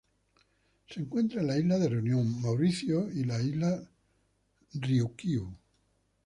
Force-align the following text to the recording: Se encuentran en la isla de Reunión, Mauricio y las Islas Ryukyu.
Se 0.89 0.99
encuentran 0.99 1.41
en 1.41 1.47
la 1.47 1.59
isla 1.59 1.77
de 1.77 1.89
Reunión, 1.89 2.41
Mauricio 2.41 3.07
y 3.11 3.23
las 3.23 3.43
Islas 3.45 3.87
Ryukyu. 4.73 5.55